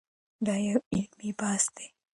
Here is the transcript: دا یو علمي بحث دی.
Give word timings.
دا 0.45 0.55
یو 0.67 0.79
علمي 0.95 1.29
بحث 1.39 1.65
دی. 1.75 1.87